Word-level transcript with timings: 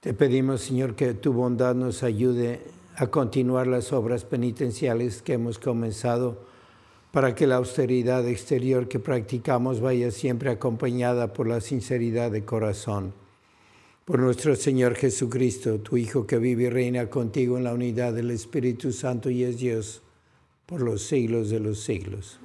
Te 0.00 0.14
pedimos, 0.14 0.62
Señor, 0.62 0.94
que 0.94 1.12
tu 1.12 1.32
bondad 1.32 1.74
nos 1.74 2.02
ayude 2.02 2.60
a 2.96 3.08
continuar 3.08 3.66
las 3.66 3.92
obras 3.92 4.24
penitenciales 4.24 5.20
que 5.20 5.34
hemos 5.34 5.58
comenzado 5.58 6.46
para 7.10 7.34
que 7.34 7.46
la 7.46 7.56
austeridad 7.56 8.26
exterior 8.26 8.88
que 8.88 8.98
practicamos 8.98 9.80
vaya 9.80 10.10
siempre 10.10 10.50
acompañada 10.50 11.34
por 11.34 11.46
la 11.46 11.60
sinceridad 11.60 12.30
de 12.30 12.44
corazón. 12.44 13.12
Por 14.06 14.20
nuestro 14.20 14.56
Señor 14.56 14.94
Jesucristo, 14.94 15.80
tu 15.80 15.96
Hijo 15.96 16.26
que 16.26 16.38
vive 16.38 16.64
y 16.64 16.70
reina 16.70 17.10
contigo 17.10 17.58
en 17.58 17.64
la 17.64 17.74
unidad 17.74 18.14
del 18.14 18.30
Espíritu 18.30 18.92
Santo 18.92 19.28
y 19.28 19.44
es 19.44 19.58
Dios 19.58 20.02
por 20.64 20.80
los 20.80 21.02
siglos 21.02 21.50
de 21.50 21.60
los 21.60 21.80
siglos. 21.80 22.40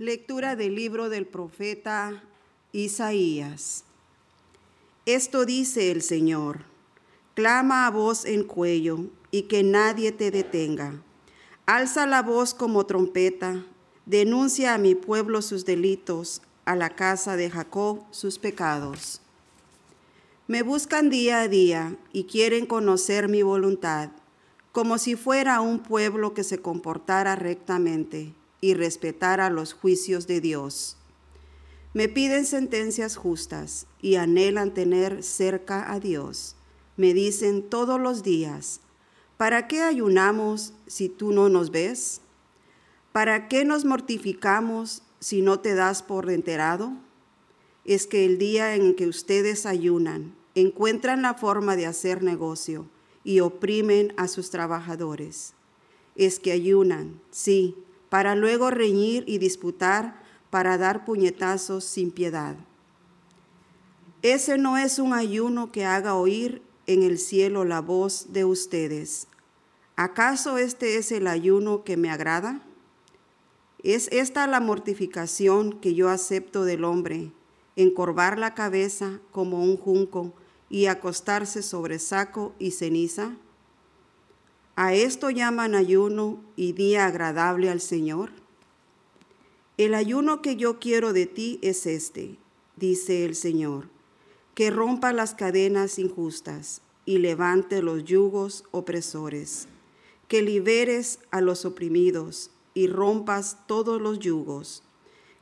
Lectura 0.00 0.54
del 0.54 0.76
libro 0.76 1.08
del 1.08 1.26
profeta 1.26 2.22
Isaías. 2.70 3.82
Esto 5.06 5.44
dice 5.44 5.90
el 5.90 6.02
Señor, 6.02 6.60
clama 7.34 7.84
a 7.84 7.90
voz 7.90 8.24
en 8.24 8.44
cuello 8.44 9.06
y 9.32 9.42
que 9.48 9.64
nadie 9.64 10.12
te 10.12 10.30
detenga. 10.30 11.02
Alza 11.66 12.06
la 12.06 12.22
voz 12.22 12.54
como 12.54 12.86
trompeta, 12.86 13.66
denuncia 14.06 14.74
a 14.74 14.78
mi 14.78 14.94
pueblo 14.94 15.42
sus 15.42 15.64
delitos, 15.64 16.42
a 16.64 16.76
la 16.76 16.90
casa 16.90 17.34
de 17.34 17.50
Jacob 17.50 18.04
sus 18.12 18.38
pecados. 18.38 19.20
Me 20.46 20.62
buscan 20.62 21.10
día 21.10 21.40
a 21.40 21.48
día 21.48 21.96
y 22.12 22.26
quieren 22.26 22.66
conocer 22.66 23.28
mi 23.28 23.42
voluntad, 23.42 24.10
como 24.70 24.96
si 24.96 25.16
fuera 25.16 25.60
un 25.60 25.80
pueblo 25.80 26.34
que 26.34 26.44
se 26.44 26.58
comportara 26.58 27.34
rectamente 27.34 28.37
y 28.60 28.74
respetar 28.74 29.40
los 29.50 29.72
juicios 29.72 30.26
de 30.26 30.40
Dios. 30.40 30.96
Me 31.94 32.08
piden 32.08 32.44
sentencias 32.44 33.16
justas 33.16 33.86
y 34.00 34.16
anhelan 34.16 34.74
tener 34.74 35.22
cerca 35.22 35.90
a 35.92 36.00
Dios. 36.00 36.54
Me 36.96 37.14
dicen 37.14 37.62
todos 37.68 38.00
los 38.00 38.22
días, 38.22 38.80
¿para 39.36 39.68
qué 39.68 39.82
ayunamos 39.82 40.74
si 40.86 41.08
tú 41.08 41.32
no 41.32 41.48
nos 41.48 41.70
ves? 41.70 42.20
¿Para 43.12 43.48
qué 43.48 43.64
nos 43.64 43.84
mortificamos 43.84 45.02
si 45.18 45.42
no 45.42 45.60
te 45.60 45.74
das 45.74 46.02
por 46.02 46.30
enterado? 46.30 46.92
Es 47.84 48.06
que 48.06 48.26
el 48.26 48.38
día 48.38 48.74
en 48.74 48.94
que 48.94 49.06
ustedes 49.06 49.64
ayunan, 49.64 50.34
encuentran 50.54 51.22
la 51.22 51.34
forma 51.34 51.74
de 51.74 51.86
hacer 51.86 52.22
negocio 52.22 52.86
y 53.24 53.40
oprimen 53.40 54.12
a 54.16 54.28
sus 54.28 54.50
trabajadores. 54.50 55.54
Es 56.16 56.38
que 56.38 56.52
ayunan, 56.52 57.20
sí, 57.30 57.76
para 58.08 58.34
luego 58.34 58.70
reñir 58.70 59.24
y 59.26 59.38
disputar, 59.38 60.22
para 60.50 60.78
dar 60.78 61.04
puñetazos 61.04 61.84
sin 61.84 62.10
piedad. 62.10 62.56
Ese 64.22 64.58
no 64.58 64.78
es 64.78 64.98
un 64.98 65.12
ayuno 65.12 65.70
que 65.70 65.84
haga 65.84 66.14
oír 66.14 66.62
en 66.86 67.02
el 67.02 67.18
cielo 67.18 67.64
la 67.64 67.80
voz 67.80 68.32
de 68.32 68.44
ustedes. 68.44 69.28
¿Acaso 69.94 70.58
este 70.58 70.96
es 70.96 71.12
el 71.12 71.26
ayuno 71.26 71.84
que 71.84 71.96
me 71.96 72.10
agrada? 72.10 72.62
¿Es 73.82 74.08
esta 74.10 74.46
la 74.46 74.60
mortificación 74.60 75.78
que 75.80 75.94
yo 75.94 76.08
acepto 76.08 76.64
del 76.64 76.84
hombre, 76.84 77.30
encorvar 77.76 78.38
la 78.38 78.54
cabeza 78.54 79.20
como 79.30 79.62
un 79.62 79.76
junco 79.76 80.32
y 80.68 80.86
acostarse 80.86 81.62
sobre 81.62 81.98
saco 81.98 82.54
y 82.58 82.72
ceniza? 82.72 83.36
¿A 84.80 84.94
esto 84.94 85.30
llaman 85.30 85.74
ayuno 85.74 86.40
y 86.54 86.72
día 86.72 87.06
agradable 87.06 87.68
al 87.68 87.80
Señor? 87.80 88.30
El 89.76 89.92
ayuno 89.92 90.40
que 90.40 90.54
yo 90.54 90.78
quiero 90.78 91.12
de 91.12 91.26
ti 91.26 91.58
es 91.62 91.84
este, 91.84 92.38
dice 92.76 93.24
el 93.24 93.34
Señor, 93.34 93.88
que 94.54 94.70
rompa 94.70 95.12
las 95.12 95.34
cadenas 95.34 95.98
injustas 95.98 96.80
y 97.04 97.18
levante 97.18 97.82
los 97.82 98.04
yugos 98.04 98.62
opresores, 98.70 99.66
que 100.28 100.42
liberes 100.42 101.18
a 101.32 101.40
los 101.40 101.64
oprimidos 101.64 102.52
y 102.72 102.86
rompas 102.86 103.66
todos 103.66 104.00
los 104.00 104.20
yugos, 104.20 104.84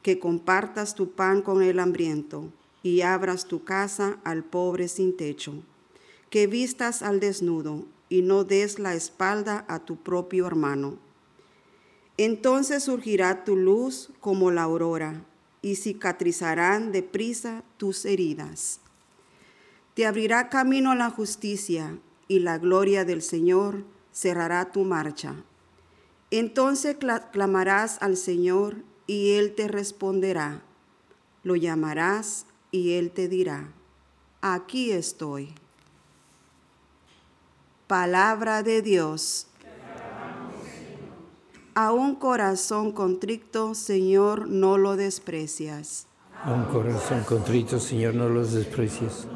que 0.01 0.19
compartas 0.19 0.95
tu 0.95 1.11
pan 1.11 1.43
con 1.43 1.63
el 1.63 1.79
hambriento 1.79 2.51
y 2.83 3.03
abras 3.03 3.45
tu 3.45 3.65
casa 3.65 4.19
al 4.25 4.45
pobre 4.45 4.89
sin 4.89 5.15
techo, 5.15 5.53
que 6.31 6.47
vistas 6.47 7.03
al 7.03 7.21
desnudo 7.21 7.85
y 8.09 8.23
no 8.23 8.45
des 8.45 8.79
la 8.79 8.95
espalda 8.95 9.65
a 9.69 9.81
tu 9.81 9.97
propio 9.97 10.47
hermano. 10.47 10.99
Entonces 12.19 12.85
surgirá 12.85 13.45
tu 13.45 13.57
luz 13.57 14.11
como 14.21 14.51
la 14.51 14.63
aurora 14.63 15.25
y 15.63 15.77
cicatrizarán 15.77 16.93
deprisa 16.93 17.63
tus 17.77 18.05
heridas. 18.05 18.81
Te 19.95 20.07
abrirá 20.07 20.49
camino 20.49 20.95
la 20.95 21.11
justicia 21.11 21.99
y 22.29 22.41
la 22.41 22.59
gloria 22.59 23.05
del 23.05 23.23
Señor 23.23 23.85
cerrará 24.13 24.73
tu 24.73 24.85
marcha. 24.85 25.35
Entonces 26.31 26.97
clamarás 27.33 27.99
al 28.01 28.17
Señor 28.17 28.77
y 29.07 29.33
Él 29.33 29.55
te 29.55 29.69
responderá. 29.69 30.63
Lo 31.43 31.55
llamarás 31.55 32.47
y 32.71 32.93
Él 32.93 33.11
te 33.11 33.29
dirá, 33.29 33.73
aquí 34.41 34.91
estoy. 34.91 35.55
Palabra 37.87 38.65
de 38.65 38.83
Dios. 38.83 39.47
A 41.77 41.93
un 41.93 42.17
corazón 42.17 42.91
contrito, 42.91 43.77
Señor, 43.77 44.49
no 44.49 44.77
lo 44.77 44.97
desprecias. 44.97 46.09
A 46.43 46.53
un 46.53 46.65
corazón 46.65 47.23
contrito, 47.23 47.79
Señor, 47.79 48.17
no 48.17 48.29
los 48.29 48.51
desprecias. 48.51 49.29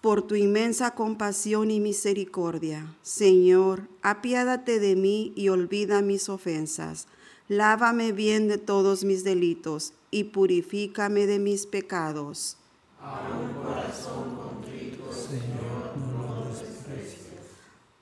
Por 0.00 0.22
tu 0.22 0.34
inmensa 0.34 0.92
compasión 0.94 1.70
y 1.70 1.78
misericordia, 1.78 2.86
Señor, 3.02 3.82
apiádate 4.00 4.80
de 4.80 4.96
mí 4.96 5.34
y 5.36 5.50
olvida 5.50 6.00
mis 6.00 6.30
ofensas. 6.30 7.06
Lávame 7.48 8.12
bien 8.12 8.48
de 8.48 8.56
todos 8.56 9.04
mis 9.04 9.24
delitos 9.24 9.92
y 10.10 10.24
purifícame 10.24 11.26
de 11.26 11.38
mis 11.38 11.66
pecados. 11.66 12.56
A 12.98 13.20
un 13.28 13.62
corazón 13.62 14.36
contrito, 14.36 15.12
Señor 15.12 15.71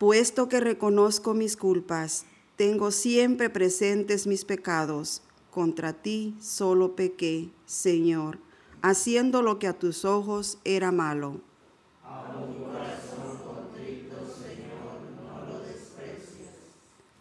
Puesto 0.01 0.49
que 0.49 0.61
reconozco 0.61 1.35
mis 1.35 1.59
culpas, 1.59 2.25
tengo 2.57 2.91
siempre 2.91 3.51
presentes 3.51 4.27
mis 4.27 4.47
pecados. 4.47 5.21
Contra 5.51 5.93
ti 5.93 6.35
solo 6.41 6.97
pequé, 6.97 7.51
Señor, 7.67 8.39
haciendo 8.81 9.43
lo 9.43 9.59
que 9.59 9.67
a 9.67 9.79
tus 9.79 10.07
ojos 10.07 10.57
era 10.65 10.91
malo. 10.91 11.43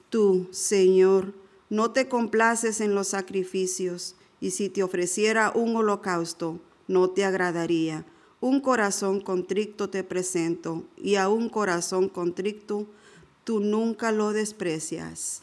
Tú, 0.10 0.48
Señor, 0.52 1.34
no 1.70 1.92
te 1.92 2.08
complaces 2.08 2.80
en 2.80 2.96
los 2.96 3.10
sacrificios, 3.10 4.16
y 4.40 4.52
si 4.52 4.70
te 4.70 4.84
ofreciera 4.84 5.52
un 5.54 5.76
holocausto, 5.76 6.62
no 6.88 7.10
te 7.10 7.26
agradaría 7.26 8.06
un 8.42 8.62
corazón 8.62 9.20
contrito 9.20 9.90
te 9.90 10.04
presento, 10.04 10.84
y 10.98 11.16
a 11.16 11.30
un 11.30 11.50
corazón 11.50 12.08
contrito 12.10 12.86
tú 13.44 13.60
nunca 13.60 14.12
lo 14.12 14.32
desprecias. 14.32 15.42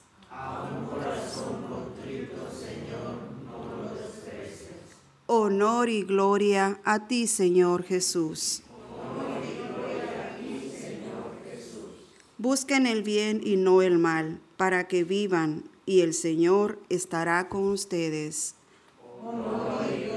Honor 5.29 5.89
y 5.89 6.03
gloria 6.05 6.81
a 6.85 7.09
ti, 7.09 7.27
Señor 7.27 7.83
Jesús. 7.83 8.63
Honor 8.95 9.43
y 9.43 9.57
gloria 9.75 10.33
a 10.33 10.37
ti, 10.39 10.71
Señor 10.71 11.33
Jesús. 11.45 12.15
Busquen 12.39 12.87
el 12.87 13.03
bien 13.03 13.41
y 13.45 13.57
no 13.57 13.83
el 13.83 13.99
mal, 13.99 14.41
para 14.57 14.89
que 14.89 15.05
vivan, 15.05 15.65
y 15.85 16.01
el 16.01 16.15
Señor 16.15 16.79
estará 16.89 17.49
con 17.49 17.65
ustedes. 17.69 18.55
Honor 19.23 19.85
y 19.93 20.16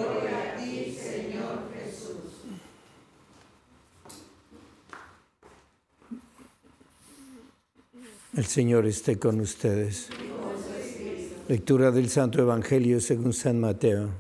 El 8.40 8.46
Señor 8.46 8.86
esté 8.86 9.20
con 9.20 9.42
ustedes. 9.42 10.08
Lectura 11.50 11.92
del 11.92 12.08
Santo 12.08 12.42
Evangelio 12.42 13.02
según 13.02 13.34
San 13.34 13.60
Mateo. 13.60 14.12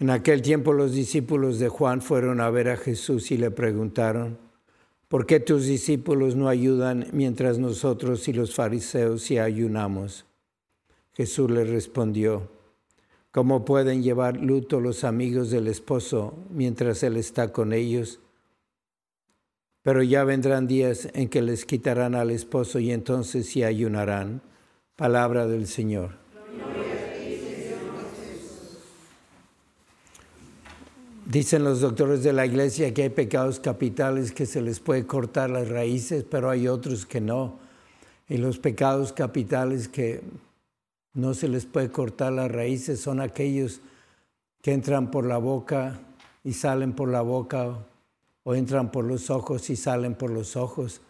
En 0.00 0.10
aquel 0.10 0.42
tiempo 0.42 0.72
los 0.72 0.94
discípulos 0.94 1.60
de 1.60 1.68
Juan 1.68 2.02
fueron 2.02 2.40
a 2.40 2.50
ver 2.50 2.68
a 2.70 2.76
Jesús 2.76 3.30
y 3.30 3.36
le 3.36 3.52
preguntaron, 3.52 4.36
¿por 5.06 5.26
qué 5.26 5.38
tus 5.38 5.66
discípulos 5.66 6.34
no 6.34 6.48
ayudan 6.48 7.06
mientras 7.12 7.60
nosotros 7.60 8.26
y 8.26 8.32
los 8.32 8.56
fariseos 8.56 9.22
sí 9.22 9.38
ayunamos? 9.38 10.26
Jesús 11.12 11.52
les 11.52 11.70
respondió, 11.70 12.50
¿cómo 13.30 13.64
pueden 13.64 14.02
llevar 14.02 14.38
luto 14.38 14.80
los 14.80 15.04
amigos 15.04 15.52
del 15.52 15.68
esposo 15.68 16.34
mientras 16.50 17.04
él 17.04 17.16
está 17.16 17.52
con 17.52 17.72
ellos? 17.72 18.18
Pero 19.82 20.02
ya 20.02 20.24
vendrán 20.24 20.66
días 20.66 21.08
en 21.14 21.28
que 21.28 21.42
les 21.42 21.64
quitarán 21.64 22.14
al 22.14 22.30
esposo 22.30 22.78
y 22.78 22.92
entonces 22.92 23.46
sí 23.46 23.62
ayunarán. 23.62 24.42
Palabra 24.96 25.46
del 25.46 25.66
Señor. 25.66 26.28
Dicen 31.24 31.62
los 31.62 31.82
doctores 31.82 32.22
de 32.22 32.32
la 32.32 32.46
iglesia 32.46 32.94
que 32.94 33.02
hay 33.02 33.10
pecados 33.10 33.60
capitales 33.60 34.32
que 34.32 34.46
se 34.46 34.62
les 34.62 34.80
puede 34.80 35.06
cortar 35.06 35.50
las 35.50 35.68
raíces, 35.68 36.24
pero 36.24 36.48
hay 36.48 36.68
otros 36.68 37.04
que 37.04 37.20
no. 37.20 37.58
Y 38.30 38.38
los 38.38 38.58
pecados 38.58 39.12
capitales 39.12 39.88
que 39.88 40.22
no 41.12 41.34
se 41.34 41.48
les 41.48 41.66
puede 41.66 41.90
cortar 41.90 42.32
las 42.32 42.50
raíces 42.50 43.00
son 43.00 43.20
aquellos 43.20 43.82
que 44.62 44.72
entran 44.72 45.10
por 45.10 45.26
la 45.26 45.36
boca 45.36 46.00
y 46.44 46.54
salen 46.54 46.94
por 46.94 47.10
la 47.10 47.20
boca 47.20 47.76
o 48.48 48.54
entran 48.54 48.90
por 48.90 49.04
los 49.04 49.28
ojos 49.28 49.68
y 49.68 49.76
salen 49.76 50.14
por 50.14 50.30
los 50.30 50.56
ojos, 50.56 51.02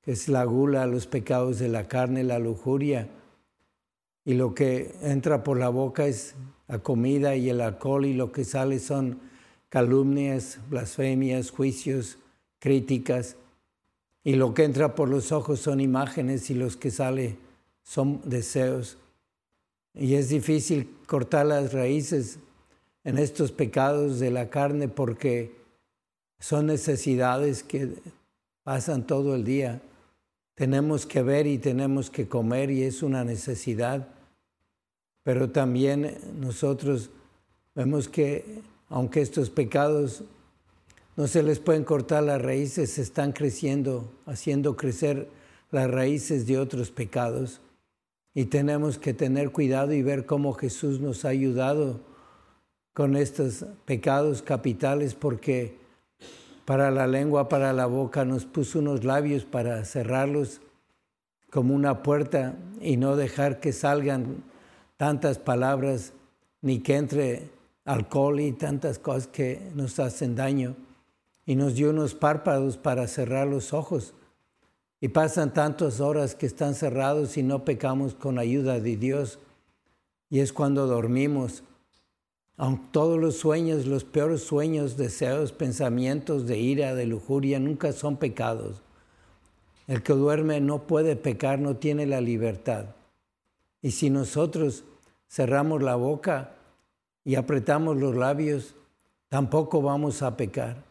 que 0.00 0.12
es 0.12 0.30
la 0.30 0.44
gula, 0.44 0.86
los 0.86 1.06
pecados 1.06 1.58
de 1.58 1.68
la 1.68 1.88
carne, 1.88 2.24
la 2.24 2.38
lujuria. 2.38 3.06
Y 4.24 4.32
lo 4.32 4.54
que 4.54 4.94
entra 5.02 5.44
por 5.44 5.58
la 5.58 5.68
boca 5.68 6.06
es 6.06 6.34
la 6.66 6.78
comida 6.78 7.36
y 7.36 7.50
el 7.50 7.60
alcohol 7.60 8.06
y 8.06 8.14
lo 8.14 8.32
que 8.32 8.46
sale 8.46 8.78
son 8.78 9.20
calumnias, 9.68 10.58
blasfemias, 10.70 11.50
juicios, 11.50 12.16
críticas. 12.60 13.36
Y 14.22 14.36
lo 14.36 14.54
que 14.54 14.64
entra 14.64 14.94
por 14.94 15.10
los 15.10 15.32
ojos 15.32 15.60
son 15.60 15.80
imágenes 15.80 16.48
y 16.48 16.54
los 16.54 16.78
que 16.78 16.90
sale 16.90 17.36
son 17.82 18.22
deseos. 18.24 18.96
Y 19.92 20.14
es 20.14 20.30
difícil 20.30 20.88
cortar 21.06 21.44
las 21.44 21.74
raíces 21.74 22.38
en 23.04 23.18
estos 23.18 23.52
pecados 23.52 24.18
de 24.18 24.30
la 24.30 24.48
carne 24.48 24.88
porque 24.88 25.62
son 26.38 26.66
necesidades 26.66 27.62
que 27.62 27.94
pasan 28.62 29.06
todo 29.06 29.34
el 29.34 29.44
día. 29.44 29.80
Tenemos 30.54 31.06
que 31.06 31.22
ver 31.22 31.46
y 31.46 31.58
tenemos 31.58 32.10
que 32.10 32.28
comer 32.28 32.70
y 32.70 32.82
es 32.82 33.02
una 33.02 33.24
necesidad. 33.24 34.08
Pero 35.22 35.50
también 35.50 36.18
nosotros 36.38 37.10
vemos 37.74 38.08
que 38.08 38.62
aunque 38.88 39.20
estos 39.20 39.50
pecados 39.50 40.22
no 41.16 41.26
se 41.26 41.42
les 41.42 41.60
pueden 41.60 41.84
cortar 41.84 42.24
las 42.24 42.42
raíces, 42.42 42.98
están 42.98 43.32
creciendo, 43.32 44.12
haciendo 44.26 44.76
crecer 44.76 45.28
las 45.70 45.90
raíces 45.90 46.46
de 46.46 46.58
otros 46.58 46.90
pecados. 46.90 47.60
Y 48.34 48.46
tenemos 48.46 48.98
que 48.98 49.14
tener 49.14 49.50
cuidado 49.52 49.92
y 49.92 50.02
ver 50.02 50.26
cómo 50.26 50.52
Jesús 50.54 51.00
nos 51.00 51.24
ha 51.24 51.28
ayudado 51.28 52.00
con 52.92 53.16
estos 53.16 53.64
pecados 53.84 54.42
capitales 54.42 55.14
porque 55.14 55.76
para 56.64 56.90
la 56.90 57.06
lengua, 57.06 57.48
para 57.48 57.72
la 57.72 57.86
boca, 57.86 58.24
nos 58.24 58.46
puso 58.46 58.78
unos 58.78 59.04
labios 59.04 59.44
para 59.44 59.84
cerrarlos 59.84 60.60
como 61.50 61.74
una 61.74 62.02
puerta 62.02 62.56
y 62.80 62.96
no 62.96 63.16
dejar 63.16 63.60
que 63.60 63.72
salgan 63.72 64.42
tantas 64.96 65.38
palabras 65.38 66.12
ni 66.62 66.80
que 66.80 66.96
entre 66.96 67.50
alcohol 67.84 68.40
y 68.40 68.52
tantas 68.52 68.98
cosas 68.98 69.26
que 69.26 69.70
nos 69.74 69.98
hacen 69.98 70.34
daño. 70.34 70.74
Y 71.46 71.56
nos 71.56 71.74
dio 71.74 71.90
unos 71.90 72.14
párpados 72.14 72.78
para 72.78 73.06
cerrar 73.06 73.46
los 73.46 73.74
ojos. 73.74 74.14
Y 75.00 75.08
pasan 75.08 75.52
tantas 75.52 76.00
horas 76.00 76.34
que 76.34 76.46
están 76.46 76.74
cerrados 76.74 77.36
y 77.36 77.42
no 77.42 77.64
pecamos 77.66 78.14
con 78.14 78.38
ayuda 78.38 78.80
de 78.80 78.96
Dios. 78.96 79.38
Y 80.30 80.40
es 80.40 80.54
cuando 80.54 80.86
dormimos. 80.86 81.62
Aunque 82.56 82.84
todos 82.92 83.18
los 83.18 83.36
sueños, 83.36 83.86
los 83.86 84.04
peores 84.04 84.42
sueños, 84.42 84.96
deseos, 84.96 85.52
pensamientos 85.52 86.46
de 86.46 86.58
ira, 86.58 86.94
de 86.94 87.06
lujuria, 87.06 87.58
nunca 87.58 87.92
son 87.92 88.16
pecados. 88.16 88.82
El 89.86 90.02
que 90.02 90.12
duerme 90.12 90.60
no 90.60 90.86
puede 90.86 91.16
pecar, 91.16 91.58
no 91.58 91.76
tiene 91.76 92.06
la 92.06 92.20
libertad. 92.20 92.86
Y 93.82 93.90
si 93.90 94.08
nosotros 94.08 94.84
cerramos 95.28 95.82
la 95.82 95.96
boca 95.96 96.54
y 97.24 97.34
apretamos 97.34 97.96
los 97.96 98.14
labios, 98.14 98.76
tampoco 99.28 99.82
vamos 99.82 100.22
a 100.22 100.36
pecar. 100.36 100.84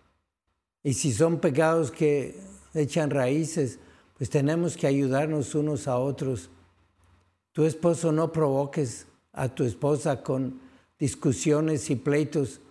Y 0.84 0.94
si 0.94 1.14
son 1.14 1.40
pecados 1.40 1.92
que 1.92 2.38
echan 2.74 3.10
raíces, 3.10 3.80
pues 4.18 4.30
tenemos 4.30 4.76
que 4.76 4.86
ayudarnos 4.86 5.56
unos 5.56 5.88
a 5.88 5.98
otros. 5.98 6.50
Tu 7.54 7.64
esposo 7.64 8.12
no 8.12 8.32
provoques 8.32 9.08
a 9.32 9.48
tu 9.48 9.64
esposa 9.64 10.22
con 10.22 10.60
discusiones 11.04 11.90
y 11.90 11.98
pleitos, 11.98 12.62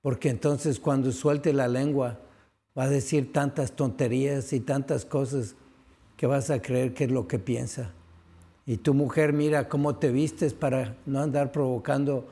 porque 0.00 0.30
entonces 0.30 0.80
cuando 0.80 1.12
suelte 1.12 1.52
la 1.52 1.68
lengua 1.68 2.18
va 2.76 2.84
a 2.84 2.88
decir 2.88 3.34
tantas 3.34 3.72
tonterías 3.72 4.54
y 4.54 4.60
tantas 4.60 5.04
cosas 5.04 5.56
que 6.16 6.26
vas 6.26 6.48
a 6.48 6.62
creer 6.62 6.94
que 6.94 7.04
es 7.04 7.10
lo 7.10 7.28
que 7.28 7.38
piensa. 7.38 7.90
Y 8.64 8.78
tu 8.78 8.94
mujer 8.94 9.34
mira 9.34 9.68
cómo 9.68 9.96
te 9.96 10.10
vistes 10.10 10.54
para 10.54 10.96
no 11.04 11.20
andar 11.20 11.52
provocando 11.52 12.26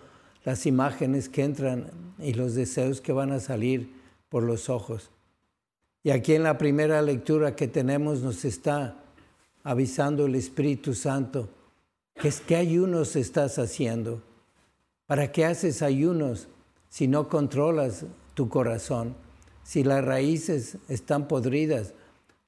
las 0.44 0.64
imágenes 0.64 1.28
que 1.28 1.44
entran 1.44 1.90
y 2.18 2.32
los 2.32 2.54
deseos 2.54 3.02
que 3.02 3.12
van 3.12 3.30
a 3.30 3.38
salir 3.38 3.92
por 4.30 4.44
los 4.44 4.70
ojos. 4.70 5.10
Y 6.02 6.08
aquí 6.08 6.32
en 6.32 6.42
la 6.42 6.56
primera 6.56 7.02
lectura 7.02 7.54
que 7.54 7.68
tenemos 7.68 8.22
nos 8.22 8.46
está 8.46 8.96
avisando 9.62 10.24
el 10.24 10.36
Espíritu 10.36 10.94
Santo 10.94 11.50
que 12.14 12.28
es 12.28 12.40
que 12.40 12.56
ayunos 12.56 13.14
estás 13.14 13.58
haciendo. 13.58 14.22
¿Para 15.14 15.30
qué 15.30 15.44
haces 15.44 15.80
ayunos 15.80 16.48
si 16.88 17.06
no 17.06 17.28
controlas 17.28 18.04
tu 18.34 18.48
corazón? 18.48 19.14
Si 19.62 19.84
las 19.84 20.04
raíces 20.04 20.76
están 20.88 21.28
podridas, 21.28 21.94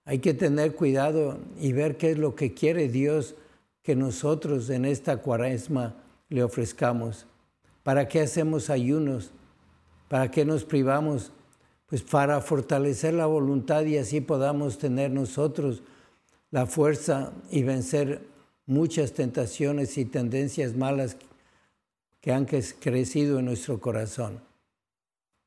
hay 0.04 0.18
que 0.18 0.34
tener 0.34 0.74
cuidado 0.74 1.38
y 1.60 1.72
ver 1.72 1.96
qué 1.96 2.10
es 2.10 2.18
lo 2.18 2.34
que 2.34 2.54
quiere 2.54 2.88
Dios 2.88 3.36
que 3.84 3.94
nosotros 3.94 4.68
en 4.68 4.84
esta 4.84 5.18
cuaresma 5.18 5.94
le 6.28 6.42
ofrezcamos. 6.42 7.28
¿Para 7.84 8.08
qué 8.08 8.22
hacemos 8.22 8.68
ayunos? 8.68 9.30
¿Para 10.08 10.32
qué 10.32 10.44
nos 10.44 10.64
privamos? 10.64 11.30
Pues 11.86 12.02
para 12.02 12.40
fortalecer 12.40 13.14
la 13.14 13.26
voluntad 13.26 13.84
y 13.84 13.96
así 13.96 14.20
podamos 14.20 14.78
tener 14.78 15.12
nosotros 15.12 15.84
la 16.50 16.66
fuerza 16.66 17.32
y 17.48 17.62
vencer 17.62 18.26
muchas 18.66 19.12
tentaciones 19.12 19.96
y 19.98 20.04
tendencias 20.04 20.74
malas 20.74 21.16
que 22.26 22.32
han 22.32 22.44
crecido 22.44 23.38
en 23.38 23.44
nuestro 23.44 23.78
corazón. 23.78 24.40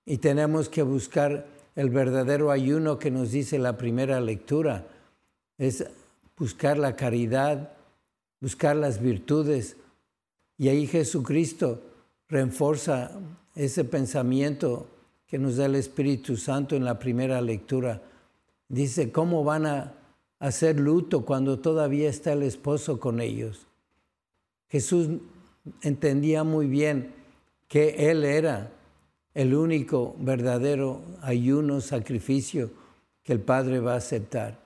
Y 0.05 0.19
tenemos 0.19 0.69
que 0.69 0.81
buscar 0.81 1.45
el 1.75 1.89
verdadero 1.89 2.51
ayuno 2.51 2.97
que 2.97 3.11
nos 3.11 3.31
dice 3.31 3.59
la 3.59 3.77
primera 3.77 4.21
lectura, 4.21 4.87
es 5.57 5.85
buscar 6.37 6.77
la 6.77 6.95
caridad, 6.95 7.73
buscar 8.39 8.77
las 8.77 9.01
virtudes. 9.01 9.75
Y 10.57 10.69
ahí 10.69 10.87
Jesucristo 10.87 11.81
reforza 12.29 13.11
ese 13.55 13.83
pensamiento 13.83 14.87
que 15.27 15.37
nos 15.37 15.57
da 15.57 15.65
el 15.65 15.75
Espíritu 15.75 16.37
Santo 16.37 16.77
en 16.77 16.85
la 16.85 16.97
primera 16.97 17.41
lectura. 17.41 18.01
Dice, 18.69 19.11
¿cómo 19.11 19.43
van 19.43 19.65
a 19.65 19.95
hacer 20.39 20.79
luto 20.79 21.25
cuando 21.25 21.59
todavía 21.59 22.09
está 22.09 22.31
el 22.31 22.43
esposo 22.43 23.01
con 23.01 23.19
ellos? 23.19 23.67
Jesús 24.69 25.09
entendía 25.81 26.43
muy 26.43 26.67
bien 26.67 27.13
que 27.67 28.09
Él 28.09 28.23
era 28.23 28.71
el 29.33 29.53
único 29.53 30.15
verdadero 30.19 31.01
ayuno, 31.21 31.81
sacrificio 31.81 32.71
que 33.23 33.33
el 33.33 33.39
Padre 33.39 33.79
va 33.79 33.93
a 33.93 33.97
aceptar. 33.97 34.59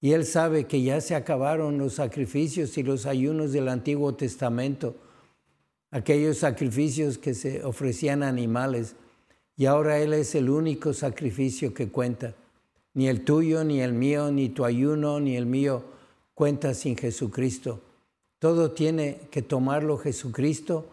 Y 0.00 0.12
Él 0.12 0.24
sabe 0.24 0.66
que 0.66 0.82
ya 0.82 1.00
se 1.00 1.14
acabaron 1.14 1.78
los 1.78 1.94
sacrificios 1.94 2.76
y 2.78 2.82
los 2.82 3.06
ayunos 3.06 3.52
del 3.52 3.68
Antiguo 3.68 4.14
Testamento 4.14 4.94
aquellos 5.90 6.38
sacrificios 6.38 7.18
que 7.18 7.34
se 7.34 7.64
ofrecían 7.64 8.22
a 8.22 8.28
animales, 8.28 8.94
y 9.56 9.66
ahora 9.66 9.98
Él 9.98 10.12
es 10.12 10.34
el 10.34 10.50
único 10.50 10.92
sacrificio 10.92 11.74
que 11.74 11.88
cuenta. 11.88 12.34
Ni 12.94 13.08
el 13.08 13.24
tuyo, 13.24 13.64
ni 13.64 13.80
el 13.80 13.92
mío, 13.92 14.30
ni 14.30 14.48
tu 14.48 14.64
ayuno, 14.64 15.20
ni 15.20 15.36
el 15.36 15.46
mío 15.46 15.82
cuenta 16.34 16.74
sin 16.74 16.96
Jesucristo. 16.96 17.80
Todo 18.38 18.70
tiene 18.70 19.20
que 19.30 19.42
tomarlo 19.42 19.98
Jesucristo, 19.98 20.86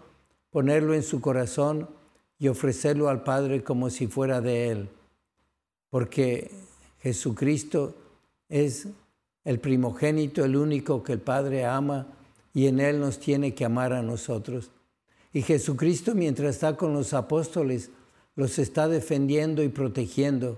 ponerlo 0.49 0.93
en 0.93 1.03
su 1.03 1.21
corazón 1.21 1.87
y 2.39 2.47
ofrecerlo 2.47 3.09
al 3.09 3.23
Padre 3.23 3.63
como 3.63 3.89
si 3.89 4.07
fuera 4.07 4.41
de 4.41 4.69
Él. 4.69 4.89
Porque 5.89 6.51
Jesucristo 6.99 7.95
es 8.49 8.87
el 9.43 9.59
primogénito, 9.59 10.43
el 10.43 10.55
único 10.55 11.03
que 11.03 11.13
el 11.13 11.19
Padre 11.19 11.65
ama 11.65 12.07
y 12.53 12.67
en 12.67 12.79
Él 12.79 12.99
nos 12.99 13.19
tiene 13.19 13.53
que 13.53 13.65
amar 13.65 13.93
a 13.93 14.01
nosotros. 14.01 14.71
Y 15.33 15.41
Jesucristo 15.41 16.15
mientras 16.15 16.55
está 16.55 16.77
con 16.77 16.93
los 16.93 17.13
apóstoles, 17.13 17.91
los 18.35 18.57
está 18.57 18.87
defendiendo 18.87 19.63
y 19.63 19.69
protegiendo. 19.69 20.57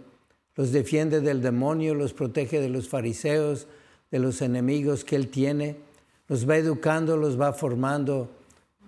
Los 0.55 0.71
defiende 0.71 1.21
del 1.21 1.41
demonio, 1.41 1.93
los 1.93 2.13
protege 2.13 2.59
de 2.59 2.69
los 2.69 2.87
fariseos, 2.87 3.67
de 4.09 4.19
los 4.19 4.41
enemigos 4.41 5.03
que 5.03 5.15
Él 5.15 5.29
tiene. 5.29 5.86
Los 6.27 6.47
va 6.49 6.57
educando, 6.57 7.17
los 7.17 7.39
va 7.39 7.53
formando, 7.53 8.29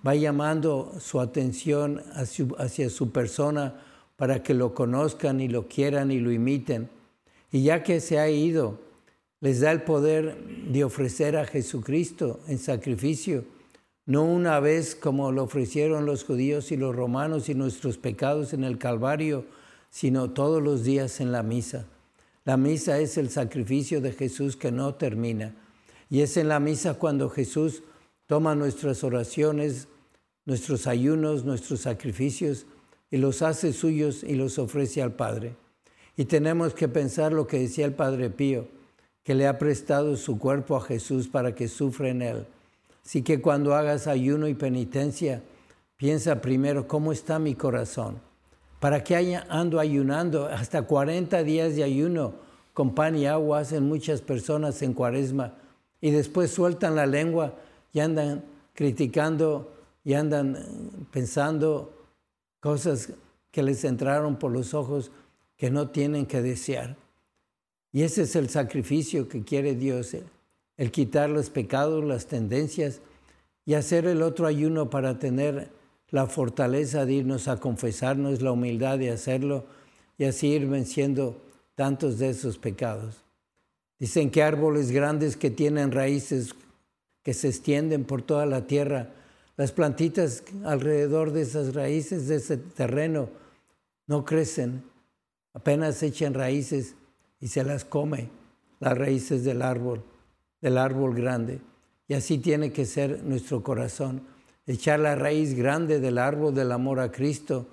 va 0.05 0.15
llamando 0.15 0.93
su 0.99 1.19
atención 1.19 2.01
hacia, 2.13 2.89
su 2.89 3.11
persona 3.11 3.75
para 4.15 4.43
que 4.43 4.53
lo 4.53 4.73
conozcan 4.73 5.39
y 5.39 5.47
lo 5.47 5.67
quieran 5.67 6.11
y 6.11 6.19
lo 6.19 6.31
imiten. 6.31 6.89
Y 7.51 7.63
ya 7.63 7.83
que 7.83 8.01
se 8.01 8.19
ha 8.19 8.29
ido, 8.29 8.79
les 9.39 9.61
da 9.61 9.71
el 9.71 9.83
poder 9.83 10.37
de 10.69 10.83
ofrecer 10.83 11.37
a 11.37 11.45
Jesucristo 11.45 12.39
en 12.47 12.57
sacrificio 12.57 13.45
no 14.09 14.23
una 14.23 14.59
vez 14.59 14.95
como 14.95 15.31
lo 15.31 15.43
ofrecieron 15.43 16.07
los 16.07 16.23
judíos 16.23 16.71
y 16.71 16.77
los 16.77 16.95
romanos 16.95 17.47
y 17.47 17.53
nuestros 17.53 17.99
pecados 17.99 18.53
en 18.53 18.63
el 18.63 18.79
Calvario, 18.79 19.45
sino 19.91 20.31
todos 20.31 20.63
los 20.63 20.83
días 20.83 21.21
en 21.21 21.31
la 21.31 21.43
misa. 21.43 21.85
La 22.43 22.57
misa 22.57 22.97
es 22.97 23.19
el 23.19 23.29
sacrificio 23.29 24.01
de 24.01 24.11
Jesús 24.11 24.55
que 24.55 24.71
no 24.71 24.95
termina. 24.95 25.53
Y 26.09 26.21
es 26.21 26.37
en 26.37 26.47
la 26.47 26.59
misa 26.59 26.95
cuando 26.95 27.29
Jesús 27.29 27.83
toma 28.25 28.55
nuestras 28.55 29.03
oraciones, 29.03 29.87
nuestros 30.45 30.87
ayunos, 30.87 31.45
nuestros 31.45 31.81
sacrificios 31.81 32.65
y 33.11 33.17
los 33.17 33.41
hace 33.41 33.73
suyos 33.73 34.23
y 34.23 34.35
los 34.35 34.57
ofrece 34.57 35.01
al 35.01 35.13
Padre. 35.13 35.55
Y 36.17 36.25
tenemos 36.25 36.73
que 36.73 36.87
pensar 36.87 37.31
lo 37.31 37.47
que 37.47 37.59
decía 37.59 37.85
el 37.85 37.93
Padre 37.93 38.29
Pío, 38.29 38.67
que 39.23 39.35
le 39.35 39.47
ha 39.47 39.57
prestado 39.57 40.17
su 40.17 40.39
cuerpo 40.39 40.75
a 40.75 40.81
Jesús 40.81 41.27
para 41.27 41.53
que 41.53 41.67
sufra 41.67 42.09
en 42.09 42.21
él 42.21 42.47
Así 43.09 43.23
que 43.23 43.41
cuando 43.41 43.73
hagas 43.73 44.05
ayuno 44.05 44.47
y 44.47 44.53
penitencia, 44.53 45.41
piensa 45.97 46.41
primero 46.41 46.87
cómo 46.87 47.11
está 47.11 47.39
mi 47.39 47.55
corazón. 47.55 48.21
¿Para 48.79 49.03
qué 49.03 49.39
ando 49.49 49.79
ayunando? 49.79 50.45
Hasta 50.45 50.83
40 50.83 51.43
días 51.43 51.75
de 51.75 51.83
ayuno 51.83 52.33
con 52.73 52.93
pan 52.93 53.15
y 53.15 53.25
agua 53.25 53.61
hacen 53.61 53.87
muchas 53.87 54.21
personas 54.21 54.83
en 54.83 54.93
cuaresma 54.93 55.55
y 56.01 56.11
después 56.11 56.51
sueltan 56.51 56.95
la 56.95 57.05
lengua 57.05 57.55
y 57.93 57.99
andan 57.99 58.43
criticando 58.73 59.73
y 60.03 60.13
andan 60.13 60.55
eh, 60.55 60.65
pensando 61.11 61.93
cosas 62.59 63.13
que 63.51 63.63
les 63.63 63.83
entraron 63.83 64.37
por 64.37 64.51
los 64.51 64.73
ojos 64.73 65.11
que 65.57 65.69
no 65.69 65.89
tienen 65.89 66.25
que 66.25 66.41
desear. 66.41 66.95
Y 67.91 68.03
ese 68.03 68.23
es 68.23 68.35
el 68.35 68.49
sacrificio 68.49 69.27
que 69.27 69.43
quiere 69.43 69.75
Dios 69.75 70.15
el 70.77 70.91
quitar 70.91 71.29
los 71.29 71.49
pecados, 71.49 72.05
las 72.05 72.27
tendencias 72.27 73.01
y 73.65 73.73
hacer 73.73 74.05
el 74.05 74.21
otro 74.21 74.47
ayuno 74.47 74.89
para 74.89 75.19
tener 75.19 75.69
la 76.09 76.25
fortaleza 76.25 77.05
de 77.05 77.13
irnos 77.15 77.49
a 77.49 77.59
confesarnos, 77.59 78.41
la 78.41 78.53
humildad 78.53 78.97
de 78.97 79.11
hacerlo 79.11 79.65
y 80.17 80.23
así 80.23 80.47
ir 80.47 80.67
venciendo 80.67 81.35
tantos 81.75 82.17
de 82.17 82.29
esos 82.29 82.57
pecados. 82.57 83.17
Dicen 83.99 84.31
que 84.31 84.41
árboles 84.41 84.91
grandes 84.91 85.37
que 85.37 85.51
tienen 85.51 85.91
raíces 85.91 86.55
que 87.23 87.33
se 87.33 87.49
extienden 87.49 88.05
por 88.05 88.21
toda 88.21 88.45
la 88.45 88.65
tierra, 88.65 89.09
las 89.57 89.73
plantitas 89.73 90.43
alrededor 90.63 91.33
de 91.33 91.41
esas 91.41 91.75
raíces, 91.75 92.27
de 92.27 92.37
ese 92.37 92.57
terreno, 92.57 93.29
no 94.07 94.23
crecen, 94.23 94.83
apenas 95.53 96.01
echan 96.01 96.33
raíces 96.33 96.95
y 97.41 97.49
se 97.49 97.63
las 97.63 97.83
come 97.83 98.29
las 98.79 98.97
raíces 98.97 99.43
del 99.43 99.61
árbol 99.61 100.01
del 100.61 100.77
árbol 100.77 101.15
grande. 101.15 101.61
Y 102.07 102.13
así 102.13 102.37
tiene 102.37 102.71
que 102.71 102.85
ser 102.85 103.23
nuestro 103.23 103.63
corazón. 103.63 104.21
Echar 104.65 104.99
la 104.99 105.15
raíz 105.15 105.53
grande 105.55 105.99
del 105.99 106.17
árbol 106.17 106.53
del 106.53 106.71
amor 106.71 106.99
a 106.99 107.11
Cristo, 107.11 107.67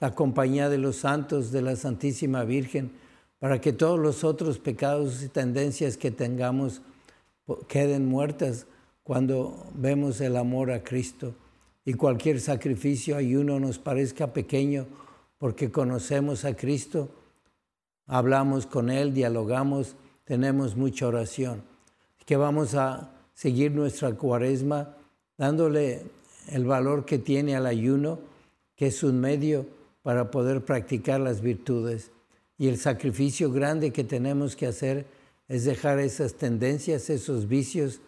la 0.00 0.14
compañía 0.14 0.68
de 0.68 0.78
los 0.78 0.96
santos, 0.96 1.50
de 1.50 1.62
la 1.62 1.76
Santísima 1.76 2.44
Virgen, 2.44 2.92
para 3.38 3.60
que 3.60 3.72
todos 3.72 3.98
los 3.98 4.24
otros 4.24 4.58
pecados 4.58 5.22
y 5.22 5.28
tendencias 5.28 5.96
que 5.96 6.10
tengamos 6.10 6.82
queden 7.68 8.06
muertas 8.06 8.66
cuando 9.02 9.66
vemos 9.74 10.20
el 10.20 10.36
amor 10.36 10.70
a 10.70 10.82
Cristo. 10.82 11.34
y 11.88 11.94
cualquier 11.94 12.40
sacrificio, 12.40 13.16
ayuno 13.16 13.60
nos 13.60 13.78
parezca 13.78 14.32
pequeño 14.32 14.86
porque 15.38 15.70
conocemos 15.70 16.44
a 16.44 16.56
Cristo, 16.56 17.10
hablamos 18.08 18.66
con 18.66 18.90
Él, 18.90 19.14
dialogamos, 19.14 19.94
tenemos 20.24 20.74
mucha 20.76 21.06
oración. 21.06 21.62
Que 22.24 22.36
vamos 22.36 22.74
a 22.74 23.12
seguir 23.34 23.70
nuestra 23.70 24.12
cuaresma 24.14 24.96
dándole 25.38 26.02
el 26.48 26.64
valor 26.64 27.04
que 27.04 27.18
tiene 27.18 27.54
al 27.54 27.66
ayuno, 27.66 28.18
que 28.74 28.88
es 28.88 29.04
un 29.04 29.20
medio 29.20 29.66
para 30.02 30.32
poder 30.32 30.64
practicar 30.64 31.20
las 31.20 31.40
virtudes. 31.40 32.10
Y 32.58 32.68
el 32.68 32.78
sacrificio 32.78 33.52
grande 33.52 33.92
que 33.92 34.04
tenemos 34.04 34.56
que 34.56 34.66
hacer 34.66 35.06
es 35.48 35.64
dejar 35.64 35.98
esas 35.98 36.34
tendencias, 36.34 37.10
esos 37.10 37.48
vicios, 37.48 38.00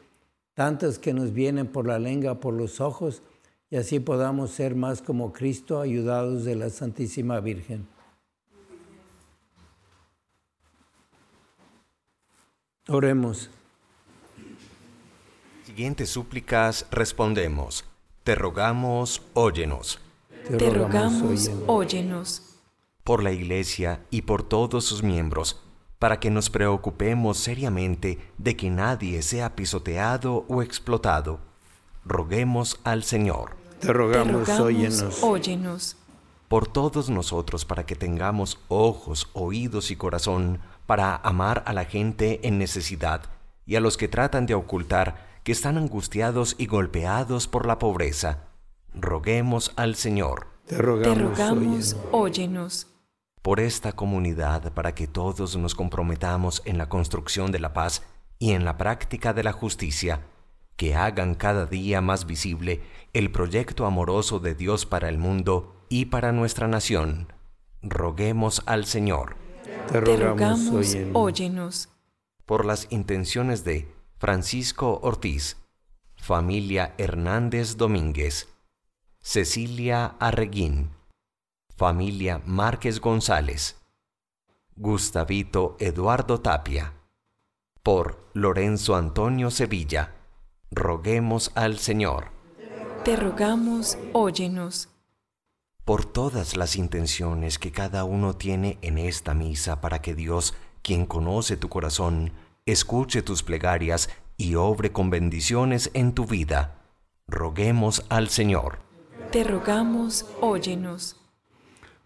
tantos 0.55 0.99
que 0.99 1.13
nos 1.13 1.33
vienen 1.33 1.67
por 1.67 1.87
la 1.87 1.99
lengua, 1.99 2.41
por 2.41 2.55
los 2.55 2.81
ojos, 2.81 3.23
y 3.71 3.77
así 3.77 4.01
podamos 4.01 4.51
ser 4.51 4.75
más 4.75 5.03
como 5.03 5.33
Cristo, 5.33 5.81
ayudados 5.81 6.45
de 6.45 6.57
la 6.57 6.71
Santísima 6.71 7.39
Virgen. 7.41 7.87
Oremos. 12.89 13.51
Siguientes 15.67 16.09
súplicas 16.09 16.87
respondemos. 16.91 17.85
Te 18.25 18.35
rogamos, 18.35 19.23
óyenos. 19.35 20.01
Te 20.49 20.71
rogamos, 20.71 21.51
óyenos. 21.67 22.48
Por 23.09 23.23
la 23.23 23.33
Iglesia 23.33 24.05
y 24.11 24.21
por 24.21 24.43
todos 24.43 24.85
sus 24.85 25.03
miembros, 25.03 25.63
para 25.99 26.21
que 26.21 26.31
nos 26.31 26.51
preocupemos 26.51 27.39
seriamente 27.39 28.19
de 28.37 28.55
que 28.55 28.69
nadie 28.69 29.23
sea 29.23 29.57
pisoteado 29.57 30.45
o 30.47 30.63
explotado. 30.63 31.41
Roguemos 32.05 32.79
al 32.85 33.05
Señor. 33.05 33.57
Te 33.81 33.95
rogamos, 33.95 34.47
óyenos. 34.51 35.23
óyenos. 35.23 35.97
Por 36.49 36.69
todos 36.69 37.09
nosotros, 37.09 37.65
para 37.65 37.87
que 37.87 37.97
tengamos 37.97 38.59
ojos, 38.69 39.31
oídos 39.33 39.91
y 39.91 39.97
corazón 39.97 40.61
para 40.85 41.17
amar 41.17 41.63
a 41.65 41.73
la 41.73 41.87
gente 41.87 42.47
en 42.47 42.59
necesidad 42.59 43.23
y 43.65 43.77
a 43.77 43.81
los 43.81 43.97
que 43.97 44.09
tratan 44.09 44.45
de 44.45 44.53
ocultar 44.53 45.41
que 45.45 45.53
están 45.53 45.79
angustiados 45.79 46.57
y 46.59 46.67
golpeados 46.67 47.49
por 47.49 47.65
la 47.65 47.79
pobreza. 47.79 48.49
Roguemos 48.93 49.73
al 49.77 49.95
Señor. 49.95 50.49
Te 50.67 50.77
rogamos, 50.77 51.97
óyenos. 52.13 52.87
Por 53.43 53.61
esta 53.61 53.93
comunidad, 53.93 54.73
para 54.73 54.95
que 54.95 55.07
todos 55.07 55.57
nos 55.57 55.75
comprometamos 55.75 56.63
en 56.65 56.79
la 56.79 56.89
construcción 56.89 57.53
de 57.53 57.61
la 57.61 57.73
paz 57.73 58.03
y 58.39 58.53
en 58.53 58.65
la 58.65 58.77
práctica 58.77 59.33
de 59.33 59.45
la 59.45 59.53
justicia, 59.53 60.23
que 60.77 60.95
hagan 60.95 61.35
cada 61.35 61.67
día 61.67 62.01
más 62.01 62.27
visible 62.27 62.83
el 63.13 63.31
proyecto 63.33 63.85
amoroso 63.85 64.39
de 64.39 64.55
Dios 64.55 64.87
para 64.87 65.09
el 65.09 65.19
mundo 65.19 65.75
y 65.89 66.07
para 66.07 66.33
nuestra 66.33 66.69
nación. 66.69 67.33
Roguemos 67.83 68.63
al 68.67 68.85
Señor. 68.85 69.37
Te 69.91 70.01
rogamos, 70.01 70.97
óyenos. 71.15 71.89
Por 72.45 72.65
las 72.65 72.87
intenciones 72.91 73.65
de 73.65 73.89
Francisco 74.19 75.01
Ortiz, 75.03 75.57
familia 76.17 76.95
Hernández 76.99 77.77
Domínguez, 77.77 78.49
Cecilia 79.21 80.17
Arreguín, 80.19 80.91
familia 81.79 82.43
Márquez 82.45 83.01
González, 83.01 83.77
Gustavito 84.75 85.77
Eduardo 85.79 86.41
Tapia, 86.41 86.93
por 87.83 88.29
Lorenzo 88.35 88.97
Antonio 88.97 89.51
Sevilla, 89.51 90.17
roguemos 90.73 91.53
al 91.55 91.79
Señor. 91.79 92.33
Te 93.05 93.15
rogamos, 93.17 93.97
óyenos 94.13 94.89
por 95.85 96.05
todas 96.05 96.55
las 96.55 96.77
intenciones 96.77 97.59
que 97.59 97.73
cada 97.73 98.05
uno 98.05 98.37
tiene 98.37 98.77
en 98.83 98.99
esta 98.99 99.33
misa 99.33 99.81
para 99.81 100.03
que 100.03 100.15
Dios, 100.15 100.53
quien 100.83 101.07
conoce 101.07 101.57
tu 101.57 101.71
corazón, 101.71 102.33
escuche 102.67 103.23
tus 103.23 103.43
plegarias 103.43 104.11
y 104.37 104.57
obre 104.57 104.93
con 104.93 105.09
bendiciones 105.09 105.91
en 105.95 106.13
tu 106.13 106.27
vida. 106.27 106.83
Roguemos 107.27 108.05
al 108.11 108.29
Señor. 108.29 108.81
Te 109.33 109.45
rogamos, 109.45 110.27
óyenos. 110.43 111.17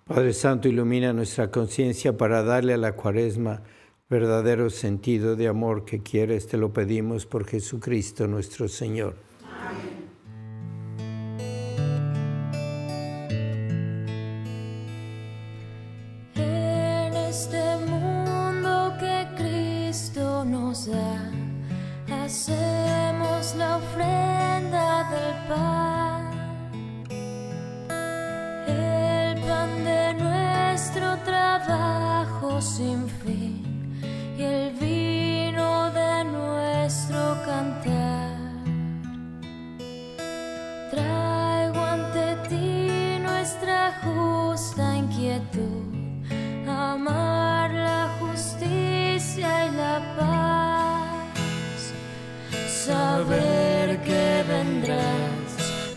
Padre 0.04 0.32
Santo, 0.32 0.68
ilumina 0.68 1.12
nuestra 1.12 1.50
conciencia 1.50 2.16
para 2.16 2.42
darle 2.42 2.74
a 2.74 2.76
la 2.76 2.96
cuaresma 2.96 3.62
verdadero 4.10 4.68
sentido 4.68 5.36
de 5.36 5.46
amor 5.46 5.84
que 5.84 6.02
quieres, 6.02 6.48
te 6.48 6.56
lo 6.56 6.72
pedimos 6.72 7.24
por 7.24 7.46
Jesucristo 7.46 8.26
nuestro 8.26 8.68
Señor. 8.68 9.14
sin 9.40 10.11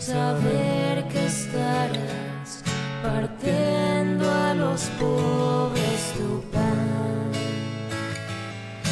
saber 0.06 1.08
que 1.08 1.26
estarás 1.26 2.62
partiendo 3.02 4.30
a 4.30 4.54
los 4.54 4.82
pobres 5.00 6.13
tu 6.15 6.44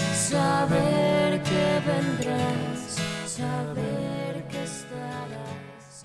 saber 0.10 1.44
que 1.44 1.66
vendrás, 1.86 2.98
saber 3.28 4.44
que 4.50 4.64
estarás. 4.64 6.04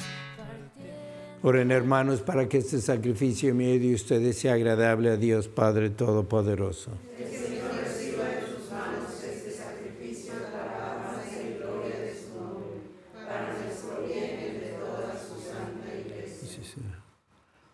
Oren 1.42 1.70
hermanos 1.70 2.20
para 2.20 2.46
que 2.46 2.58
este 2.58 2.78
sacrificio 2.82 3.54
mío 3.54 3.80
de 3.80 3.94
ustedes 3.94 4.36
sea 4.38 4.54
agradable 4.54 5.08
a 5.08 5.16
Dios 5.16 5.48
Padre 5.48 5.88
Todopoderoso. 5.88 6.90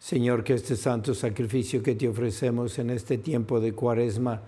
Señor, 0.05 0.45
que 0.45 0.53
este 0.53 0.77
santo 0.77 1.15
sacrificio 1.15 1.83
que 1.83 1.95
te 1.95 2.07
ofrecemos 2.07 2.79
en 2.79 2.91
este 2.91 3.17
tiempo 3.17 3.59
de 3.59 3.73
cuaresma 3.73 4.43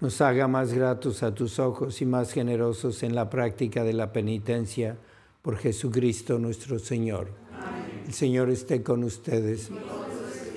nos 0.00 0.22
haga 0.22 0.48
más 0.48 0.72
gratos 0.72 1.22
a 1.22 1.34
tus 1.34 1.58
ojos 1.58 2.00
y 2.00 2.06
más 2.06 2.32
generosos 2.32 3.02
en 3.02 3.14
la 3.14 3.28
práctica 3.28 3.84
de 3.84 3.92
la 3.92 4.14
penitencia 4.14 4.96
por 5.42 5.58
Jesucristo 5.58 6.38
nuestro 6.38 6.78
Señor. 6.78 7.28
El 8.06 8.14
Señor 8.14 8.48
esté 8.48 8.82
con 8.82 9.04
ustedes. 9.04 9.68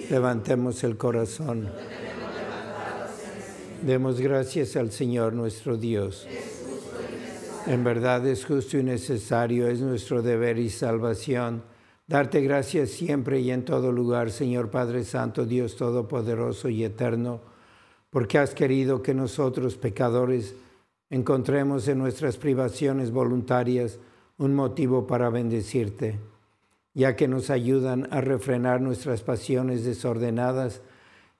Levantemos 0.10 0.82
el 0.86 0.96
corazón. 0.96 1.68
Demos 3.86 4.22
gracias 4.22 4.78
al 4.78 4.94
Señor 4.94 5.34
nuestro 5.34 5.76
Dios. 5.76 6.26
En 7.66 7.84
verdad 7.84 8.26
es 8.26 8.46
justo 8.46 8.78
y 8.78 8.84
necesario, 8.84 9.68
es 9.68 9.82
nuestro 9.82 10.22
deber 10.22 10.58
y 10.58 10.70
salvación. 10.70 11.64
Darte 12.08 12.41
gracias 12.41 12.89
siempre 12.89 13.41
y 13.41 13.52
en 13.52 13.65
todo 13.65 13.91
lugar, 13.91 14.32
Señor 14.32 14.72
Padre 14.72 15.04
Santo, 15.04 15.46
Dios 15.46 15.76
Todopoderoso 15.76 16.70
y 16.70 16.84
Eterno 16.84 17.41
porque 18.10 18.38
has 18.38 18.54
querido 18.54 19.02
que 19.02 19.13
nosotros, 19.13 19.78
pecadores, 19.78 20.56
encontremos 21.10 21.88
en 21.88 22.00
nuestras 22.00 22.38
privaciones 22.38 23.12
voluntarias 23.12 24.00
un 24.38 24.56
motivo 24.56 25.08
para 25.08 25.30
bendecirte, 25.30 26.20
ya 26.93 27.15
que 27.15 27.28
nos 27.28 27.50
ayudan 27.50 28.08
a 28.12 28.22
refrenar 28.22 28.82
nuestras 28.82 29.22
pasiones 29.22 29.84
desordenadas 29.84 30.82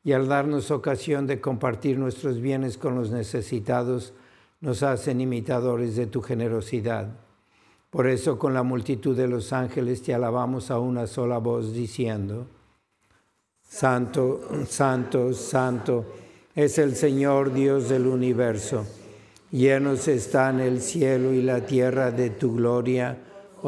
y 0.04 0.14
al 0.14 0.28
darnos 0.28 0.72
ocasión 0.72 1.28
de 1.28 1.42
compartir 1.42 1.98
nuestros 1.98 2.40
bienes 2.40 2.78
con 2.78 2.96
los 2.96 3.12
necesitados, 3.12 4.14
nos 4.62 4.84
hacen 4.84 5.22
imitadores 5.22 5.96
de 5.96 6.08
tu 6.08 6.22
generosidad. 6.22 7.27
Por 7.98 8.06
eso 8.06 8.38
con 8.38 8.54
la 8.54 8.62
multitud 8.62 9.18
de 9.18 9.28
los 9.28 9.52
ángeles 9.52 10.04
te 10.04 10.14
alabamos 10.14 10.70
a 10.70 10.78
una 10.78 11.08
sola 11.08 11.40
voz 11.40 11.74
diciendo, 11.74 12.46
Santo, 13.68 14.40
Santo, 14.70 15.34
Santo 15.34 16.06
es 16.54 16.78
el 16.78 16.96
Señor 16.96 17.52
Dios 17.52 17.90
del 17.90 18.06
universo. 18.06 18.86
Llenos 19.50 20.08
están 20.08 20.60
el 20.60 20.80
cielo 20.80 21.34
y 21.34 21.42
la 21.42 21.66
tierra 21.66 22.12
de 22.12 22.30
tu 22.30 22.56
gloria, 22.58 23.18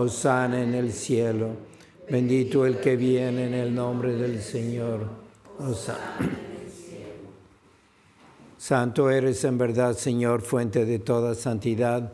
sana 0.09 0.61
en 0.61 0.75
el 0.75 0.91
cielo. 0.91 1.47
Bendito 2.07 2.67
el 2.67 2.79
que 2.79 2.97
viene 2.97 3.47
en 3.47 3.55
el 3.55 3.73
nombre 3.73 4.13
del 4.13 4.43
Señor. 4.43 5.07
Hosanna. 5.57 6.19
Santo 8.59 9.09
eres 9.09 9.43
en 9.43 9.57
verdad, 9.57 9.95
Señor, 9.95 10.43
fuente 10.43 10.85
de 10.85 10.99
toda 10.99 11.33
santidad. 11.33 12.13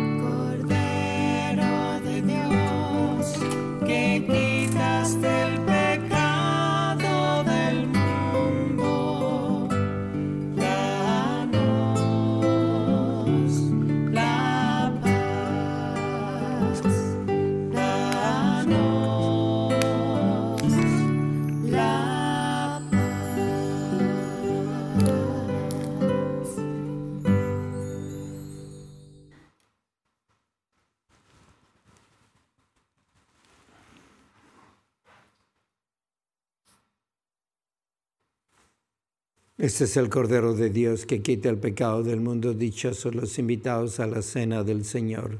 Este 39.61 39.83
es 39.83 39.95
el 39.95 40.09
Cordero 40.09 40.55
de 40.55 40.71
Dios 40.71 41.05
que 41.05 41.21
quita 41.21 41.47
el 41.47 41.59
pecado 41.59 42.01
del 42.01 42.19
mundo. 42.19 42.55
Dichosos 42.55 43.13
los 43.13 43.37
invitados 43.37 43.99
a 43.99 44.07
la 44.07 44.23
cena 44.23 44.63
del 44.63 44.83
Señor. 44.83 45.37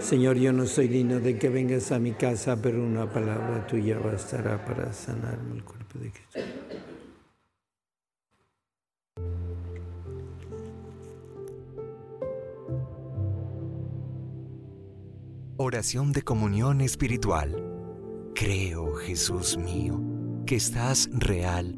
Señor, 0.00 0.36
yo 0.36 0.52
no 0.52 0.66
soy 0.66 0.86
digno 0.86 1.18
de 1.18 1.38
que 1.38 1.48
vengas 1.48 1.90
a 1.90 1.98
mi 1.98 2.12
casa, 2.12 2.60
pero 2.60 2.84
una 2.84 3.10
palabra 3.10 3.66
tuya 3.66 3.98
bastará 3.98 4.62
para 4.66 4.92
sanarme 4.92 5.56
el 5.56 5.64
cuerpo 5.64 5.98
de 5.98 6.10
Cristo. 6.10 6.40
Oración 15.56 16.12
de 16.12 16.20
comunión 16.20 16.82
espiritual. 16.82 17.64
Creo, 18.34 18.92
Jesús 18.96 19.56
mío, 19.56 20.02
que 20.44 20.56
estás 20.56 21.08
real 21.14 21.77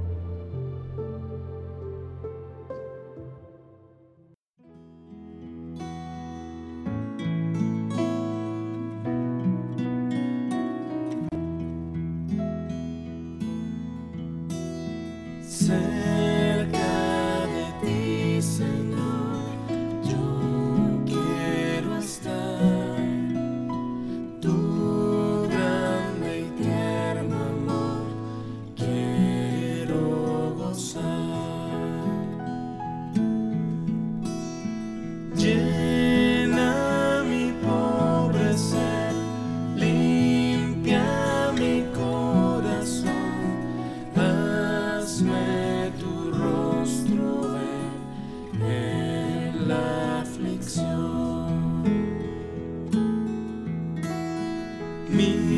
Mi 55.11 55.50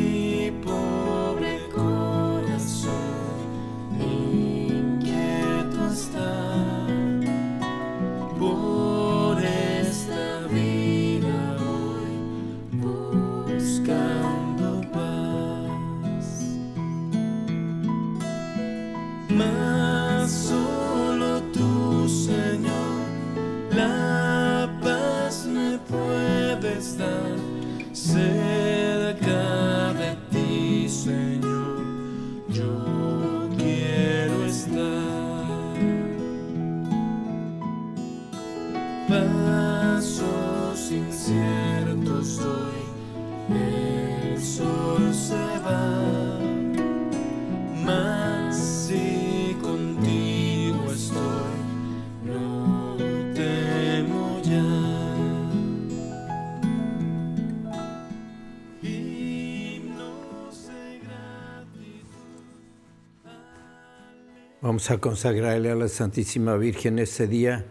Vamos 64.64 64.90
a 64.90 64.96
consagrarle 64.96 65.70
a 65.70 65.74
la 65.74 65.88
Santísima 65.88 66.56
Virgen 66.56 66.98
este 66.98 67.26
día 67.26 67.66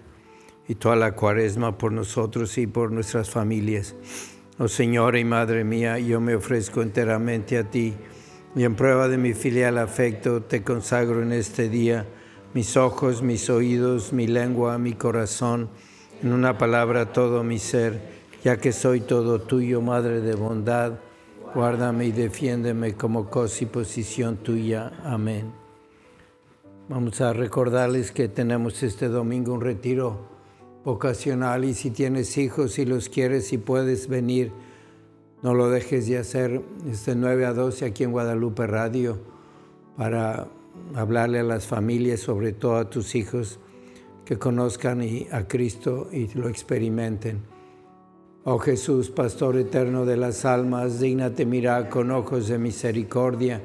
y 0.68 0.76
toda 0.76 0.96
la 0.96 1.16
cuaresma 1.16 1.76
por 1.76 1.92
nosotros 1.92 2.56
y 2.60 2.68
por 2.68 2.92
nuestras 2.92 3.32
familias. 3.32 3.96
Oh 4.60 4.68
Señora 4.68 5.18
y 5.18 5.26
Madre 5.26 5.64
mía, 5.64 5.98
yo 5.98 6.22
me 6.22 6.36
ofrezco 6.36 6.84
enteramente 6.84 7.58
a 7.58 7.64
ti 7.64 7.96
y 8.56 8.64
en 8.64 8.76
prueba 8.76 9.08
de 9.08 9.18
mi 9.18 9.34
filial 9.34 9.80
afecto 9.80 10.44
te 10.44 10.62
consagro 10.62 11.24
en 11.24 11.32
este 11.32 11.68
día 11.68 12.06
mis 12.54 12.78
ojos, 12.78 13.24
mis 13.24 13.50
oídos, 13.50 14.14
mi 14.14 14.28
lengua, 14.28 14.78
mi 14.78 14.94
corazón, 14.94 15.70
en 16.22 16.32
una 16.32 16.60
palabra 16.60 17.12
todo 17.12 17.44
mi 17.44 17.58
ser, 17.58 18.02
ya 18.44 18.58
que 18.58 18.72
soy 18.72 19.02
todo 19.02 19.42
tuyo, 19.42 19.82
Madre 19.82 20.22
de 20.22 20.36
bondad. 20.36 21.00
Guárdame 21.56 22.06
y 22.06 22.12
defiéndeme 22.12 22.94
como 22.94 23.32
cosa 23.32 23.64
y 23.64 23.66
posición 23.66 24.38
tuya. 24.38 24.92
Amén. 25.04 25.63
Vamos 26.90 27.22
a 27.22 27.32
recordarles 27.32 28.12
que 28.12 28.28
tenemos 28.28 28.84
este 28.84 29.08
domingo 29.08 29.54
un 29.54 29.62
retiro 29.62 30.20
vocacional 30.84 31.64
y 31.64 31.74
si 31.76 31.92
tienes 31.92 32.38
hijos 32.38 32.78
y 32.78 32.84
los 32.86 33.08
quieres 33.08 33.54
y 33.54 33.58
puedes 33.58 34.10
venir, 34.10 34.52
no 35.42 35.54
lo 35.54 35.70
dejes 35.70 36.08
de 36.08 36.18
hacer 36.18 36.62
este 36.92 37.16
9 37.16 37.46
a 37.46 37.54
12 37.54 37.86
aquí 37.86 38.04
en 38.04 38.12
Guadalupe 38.12 38.68
Radio 38.68 39.18
para 39.96 40.50
hablarle 40.94 41.40
a 41.40 41.44
las 41.44 41.68
familias, 41.68 42.20
sobre 42.20 42.52
todo 42.52 42.76
a 42.76 42.90
tus 42.90 43.16
hijos, 43.16 43.60
que 44.26 44.38
conozcan 44.38 45.02
a 45.32 45.48
Cristo 45.48 46.10
y 46.12 46.34
lo 46.34 46.50
experimenten. 46.50 47.44
Oh 48.44 48.60
Jesús, 48.60 49.10
Pastor 49.10 49.56
eterno 49.56 50.06
de 50.06 50.18
las 50.18 50.44
almas, 50.44 51.00
dígnate 51.00 51.46
mirar 51.46 51.88
con 51.88 52.12
ojos 52.12 52.50
de 52.50 52.58
misericordia 52.58 53.62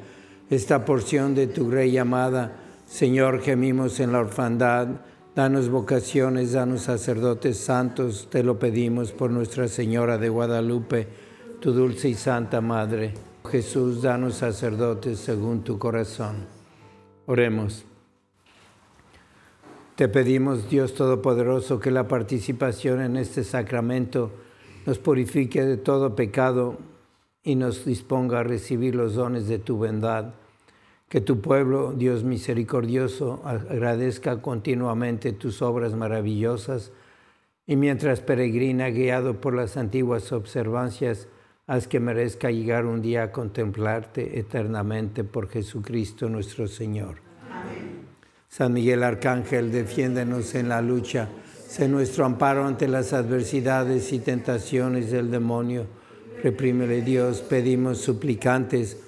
esta 0.51 0.85
porción 0.85 1.35
de 1.35 1.49
tu 1.49 1.69
Grey 1.69 1.99
amada. 1.99 2.68
Señor, 2.89 3.43
gemimos 3.43 4.01
en 4.01 4.13
la 4.13 4.21
orfandad, 4.21 4.89
danos 5.37 5.69
vocaciones, 5.69 6.53
danos 6.53 6.83
sacerdotes 6.83 7.59
santos, 7.59 8.29
te 8.31 8.43
lo 8.43 8.59
pedimos 8.59 9.13
por 9.13 9.31
Nuestra 9.31 9.69
Señora 9.69 10.17
de 10.17 10.31
Guadalupe, 10.31 11.07
tu 11.61 11.73
dulce 11.73 12.09
y 12.09 12.15
santa 12.15 12.63
Madre. 12.63 13.13
Jesús, 13.49 14.01
danos 14.01 14.37
sacerdotes 14.37 15.19
según 15.19 15.63
tu 15.65 15.79
corazón. 15.79 16.47
Oremos. 17.27 17.85
Te 19.95 20.09
pedimos, 20.09 20.71
Dios 20.71 20.95
Todopoderoso, 20.95 21.79
que 21.81 21.91
la 21.91 22.09
participación 22.09 23.03
en 23.03 23.19
este 23.19 23.45
sacramento 23.45 24.33
nos 24.87 24.99
purifique 24.99 25.63
de 25.63 25.77
todo 25.77 26.17
pecado 26.17 26.79
y 27.45 27.55
nos 27.55 27.85
disponga 27.85 28.41
a 28.41 28.45
recibir 28.45 28.95
los 28.95 29.15
dones 29.15 29.47
de 29.47 29.59
tu 29.59 29.77
bondad. 29.77 30.33
Que 31.09 31.23
tu 31.23 31.41
pueblo, 31.41 31.95
Dios 31.97 32.23
misericordioso, 32.23 33.43
agradezca 33.45 34.43
continuamente 34.43 35.33
tus 35.33 35.63
obras 35.63 35.95
maravillosas 35.95 36.93
y 37.67 37.77
mientras 37.77 38.21
peregrina, 38.21 38.91
guiado 38.91 39.41
por 39.41 39.55
las 39.55 39.77
antiguas 39.79 40.33
observancias, 40.33 41.29
haz 41.67 41.89
que 41.89 42.01
merezca 42.01 42.51
llegar 42.51 42.85
un 42.85 43.01
día 43.01 43.25
a 43.25 43.33
contemplarte 43.33 44.39
eternamente 44.39 45.25
por 45.25 45.49
Jesucristo 45.49 46.29
nuestro 46.29 46.69
Señor. 46.69 47.17
San 48.49 48.73
Miguel 48.75 49.03
Arcángel, 49.03 49.71
defiéndenos 49.73 50.55
en 50.55 50.69
la 50.69 50.83
lucha, 50.83 51.29
sé 51.67 51.89
nuestro 51.89 52.25
amparo 52.25 52.67
ante 52.67 52.89
las 52.89 53.15
adversidades 53.15 54.13
y 54.13 54.19
tentaciones 54.19 55.11
del 55.11 55.31
demonio. 55.31 55.87
Reprímele 56.43 57.03
Dios, 57.03 57.41
pedimos 57.41 57.99
suplicantes, 57.99 59.08